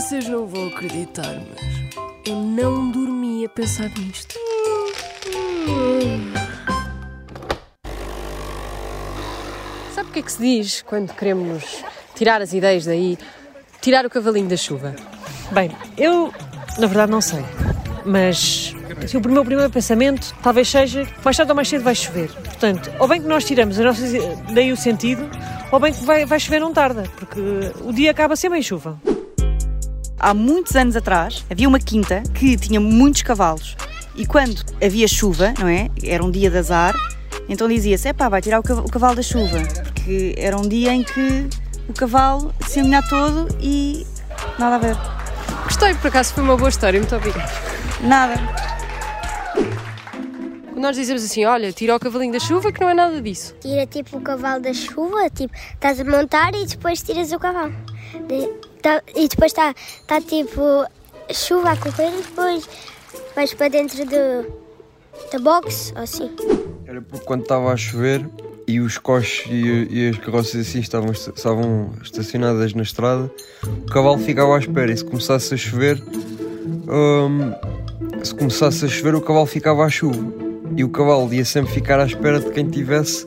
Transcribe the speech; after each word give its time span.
Vocês 0.00 0.26
não 0.30 0.46
vão 0.46 0.68
acreditar, 0.68 1.26
mas 1.50 2.26
eu 2.26 2.34
não 2.34 2.90
dormi 2.90 3.44
a 3.44 3.48
pensar 3.50 3.90
nisto. 3.98 4.34
Sabe 9.94 10.08
o 10.08 10.12
que 10.14 10.20
é 10.20 10.22
que 10.22 10.32
se 10.32 10.38
diz 10.38 10.80
quando 10.80 11.12
queremos 11.12 11.84
tirar 12.14 12.40
as 12.40 12.54
ideias 12.54 12.86
daí? 12.86 13.18
Tirar 13.82 14.06
o 14.06 14.10
cavalinho 14.10 14.48
da 14.48 14.56
chuva. 14.56 14.96
Bem, 15.52 15.70
eu 15.98 16.32
na 16.78 16.86
verdade 16.86 17.12
não 17.12 17.20
sei. 17.20 17.44
Mas 18.06 18.74
assim, 19.04 19.18
o 19.18 19.28
meu 19.28 19.44
primeiro 19.44 19.70
pensamento 19.70 20.34
talvez 20.42 20.66
seja 20.66 21.04
que 21.04 21.22
mais 21.22 21.36
tarde 21.36 21.52
ou 21.52 21.56
mais 21.56 21.68
cedo 21.68 21.84
vai 21.84 21.94
chover. 21.94 22.32
Portanto, 22.32 22.90
ou 22.98 23.06
bem 23.06 23.20
que 23.20 23.28
nós 23.28 23.44
tiramos 23.44 23.78
a 23.78 23.84
nossa, 23.84 24.00
daí 24.54 24.72
o 24.72 24.78
sentido, 24.78 25.28
ou 25.70 25.78
bem 25.78 25.92
que 25.92 26.02
vai, 26.06 26.24
vai 26.24 26.40
chover 26.40 26.58
não 26.58 26.72
tarda, 26.72 27.02
porque 27.18 27.38
o 27.82 27.92
dia 27.92 28.12
acaba 28.12 28.34
sempre 28.34 28.58
em 28.60 28.62
chuva. 28.62 28.98
Há 30.22 30.34
muitos 30.34 30.76
anos 30.76 30.96
atrás 30.96 31.46
havia 31.48 31.66
uma 31.66 31.78
quinta 31.78 32.22
que 32.34 32.54
tinha 32.54 32.78
muitos 32.78 33.22
cavalos. 33.22 33.74
E 34.14 34.26
quando 34.26 34.62
havia 34.84 35.08
chuva, 35.08 35.54
não 35.58 35.66
é? 35.66 35.88
Era 36.04 36.22
um 36.22 36.30
dia 36.30 36.50
de 36.50 36.58
azar, 36.58 36.94
então 37.48 37.66
dizia-se: 37.66 38.06
é 38.06 38.12
pá, 38.12 38.28
vai 38.28 38.42
tirar 38.42 38.60
o 38.60 38.62
cavalo 38.62 39.16
da 39.16 39.22
chuva. 39.22 39.58
Porque 39.84 40.34
era 40.36 40.58
um 40.58 40.68
dia 40.68 40.92
em 40.92 41.02
que 41.02 41.48
o 41.88 41.94
cavalo 41.94 42.54
se 42.68 42.82
ia 42.82 43.02
todo 43.08 43.48
e 43.62 44.06
nada 44.58 44.76
a 44.76 44.78
ver. 44.78 44.96
Gostei, 45.64 45.94
por 45.94 46.08
acaso 46.08 46.34
foi 46.34 46.44
uma 46.44 46.56
boa 46.56 46.68
história, 46.68 47.00
muito 47.00 47.16
obrigada. 47.16 47.50
Nada. 48.02 48.34
Quando 50.66 50.82
nós 50.82 50.96
dizemos 50.96 51.24
assim, 51.24 51.46
olha, 51.46 51.72
tira 51.72 51.96
o 51.96 51.98
cavalinho 51.98 52.34
da 52.34 52.40
chuva, 52.40 52.70
que 52.70 52.80
não 52.82 52.90
é 52.90 52.94
nada 52.94 53.22
disso. 53.22 53.54
Tira 53.58 53.86
tipo 53.86 54.18
o 54.18 54.20
cavalo 54.20 54.60
da 54.60 54.74
chuva, 54.74 55.30
tipo, 55.30 55.54
estás 55.72 55.98
a 55.98 56.04
montar 56.04 56.54
e 56.54 56.66
depois 56.66 57.02
tiras 57.02 57.32
o 57.32 57.38
cavalo. 57.38 57.72
De, 58.26 58.46
tá, 58.82 59.02
e 59.14 59.28
depois 59.28 59.52
está 59.52 59.74
tá, 60.06 60.20
tipo 60.20 60.84
chuva 61.32 61.72
a 61.72 61.76
correr 61.76 62.08
e 62.08 62.22
depois 62.22 62.68
vais 63.34 63.54
para 63.54 63.68
dentro 63.68 64.04
do, 64.04 64.52
da 65.32 65.38
box, 65.38 65.92
ou 65.96 66.02
assim. 66.02 66.30
Era 66.86 67.00
porque 67.00 67.24
quando 67.24 67.42
estava 67.42 67.72
a 67.72 67.76
chover 67.76 68.28
e 68.66 68.80
os 68.80 68.98
coches 68.98 69.46
e, 69.50 69.88
e, 69.90 70.08
as 70.10 70.18
carroças 70.18 70.68
assim 70.68 70.80
estavam, 70.80 71.12
estavam 71.12 71.92
estacionadas 72.02 72.74
na 72.74 72.82
estrada, 72.82 73.30
o 73.64 73.86
cavalo 73.86 74.18
ficava 74.18 74.56
à 74.56 74.58
espera 74.58 74.92
e 74.92 74.96
se 74.96 75.04
começasse 75.04 75.54
a 75.54 75.56
chover, 75.56 76.02
hum, 76.88 77.52
se 78.22 78.34
começasse 78.34 78.84
a 78.84 78.88
chover 78.88 79.14
o 79.14 79.20
cavalo 79.20 79.46
ficava 79.46 79.84
à 79.84 79.88
chuva 79.88 80.24
e 80.76 80.84
o 80.84 80.88
cavalo 80.88 81.32
ia 81.32 81.44
sempre 81.44 81.72
ficar 81.72 81.98
à 81.98 82.06
espera 82.06 82.38
de 82.38 82.50
quem 82.50 82.68
tivesse 82.68 83.26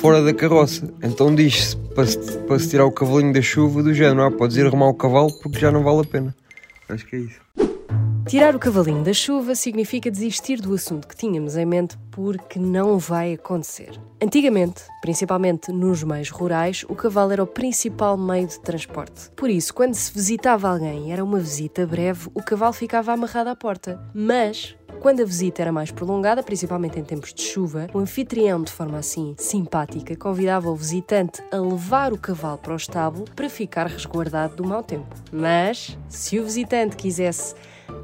fora 0.00 0.22
da 0.22 0.32
carroça. 0.32 0.92
Então 1.02 1.34
diz-se 1.34 1.76
para, 1.94 2.06
para 2.46 2.58
se 2.58 2.70
tirar 2.70 2.86
o 2.86 2.90
cavalinho 2.90 3.34
da 3.34 3.42
chuva 3.42 3.82
do 3.82 3.92
género, 3.92 4.22
ah, 4.22 4.30
podes 4.30 4.56
ir 4.56 4.66
arrumar 4.66 4.88
o 4.88 4.94
cavalo 4.94 5.30
porque 5.42 5.58
já 5.58 5.70
não 5.70 5.84
vale 5.84 6.00
a 6.00 6.04
pena. 6.04 6.34
Acho 6.88 7.06
que 7.06 7.16
é 7.16 7.18
isso. 7.18 7.40
Tirar 8.26 8.54
o 8.54 8.58
cavalinho 8.58 9.02
da 9.02 9.12
chuva 9.12 9.54
significa 9.54 10.10
desistir 10.10 10.60
do 10.60 10.72
assunto 10.72 11.08
que 11.08 11.16
tínhamos 11.16 11.56
em 11.56 11.66
mente 11.66 11.98
porque 12.10 12.58
não 12.58 12.98
vai 12.98 13.34
acontecer. 13.34 14.00
Antigamente, 14.22 14.82
principalmente 15.00 15.72
nos 15.72 16.02
meios 16.02 16.30
rurais, 16.30 16.84
o 16.88 16.94
cavalo 16.94 17.32
era 17.32 17.42
o 17.42 17.46
principal 17.46 18.16
meio 18.16 18.46
de 18.46 18.60
transporte. 18.60 19.30
Por 19.34 19.50
isso, 19.50 19.74
quando 19.74 19.94
se 19.94 20.12
visitava 20.12 20.68
alguém 20.68 21.12
era 21.12 21.24
uma 21.24 21.40
visita 21.40 21.86
breve, 21.86 22.28
o 22.32 22.42
cavalo 22.42 22.72
ficava 22.72 23.12
amarrado 23.12 23.50
à 23.50 23.56
porta. 23.56 24.00
Mas, 24.14 24.76
quando 25.00 25.22
a 25.22 25.24
visita 25.24 25.62
era 25.62 25.72
mais 25.72 25.90
prolongada, 25.90 26.42
principalmente 26.42 26.98
em 26.98 27.02
tempos 27.02 27.32
de 27.32 27.42
chuva, 27.42 27.86
o 27.94 27.98
anfitrião, 27.98 28.62
de 28.62 28.70
forma 28.70 28.98
assim 28.98 29.34
simpática, 29.38 30.14
convidava 30.14 30.68
o 30.68 30.76
visitante 30.76 31.42
a 31.50 31.56
levar 31.56 32.12
o 32.12 32.18
cavalo 32.18 32.58
para 32.58 32.74
o 32.74 32.76
estábulo 32.76 33.24
para 33.34 33.48
ficar 33.48 33.86
resguardado 33.86 34.56
do 34.56 34.64
mau 34.64 34.82
tempo. 34.82 35.08
Mas, 35.32 35.98
se 36.08 36.38
o 36.38 36.44
visitante 36.44 36.96
quisesse 36.96 37.54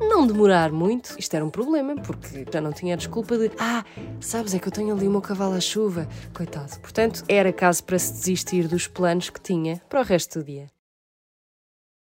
não 0.00 0.26
demorar 0.26 0.72
muito, 0.72 1.14
isto 1.18 1.34
era 1.34 1.44
um 1.44 1.50
problema, 1.50 1.94
porque 1.96 2.46
já 2.50 2.60
não 2.60 2.72
tinha 2.72 2.94
a 2.94 2.96
desculpa 2.96 3.36
de 3.36 3.50
ah, 3.58 3.84
sabes, 4.18 4.54
é 4.54 4.58
que 4.58 4.66
eu 4.66 4.72
tenho 4.72 4.94
ali 4.94 5.06
o 5.06 5.10
meu 5.10 5.20
cavalo 5.20 5.54
à 5.54 5.60
chuva. 5.60 6.08
Coitado. 6.34 6.80
Portanto, 6.80 7.24
era 7.28 7.52
caso 7.52 7.84
para 7.84 7.98
se 7.98 8.14
desistir 8.14 8.68
dos 8.68 8.86
planos 8.86 9.28
que 9.28 9.40
tinha 9.40 9.80
para 9.88 10.00
o 10.00 10.04
resto 10.04 10.38
do 10.38 10.44
dia. 10.46 10.75